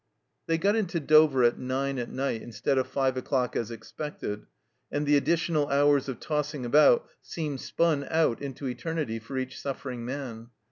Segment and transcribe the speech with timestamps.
[0.47, 4.47] They got into Dover at nine at night instead of five o'clock, as expected,
[4.91, 10.03] and the additional hours of tossing about seemed spun out into eternity for each suffering
[10.03, 10.49] man.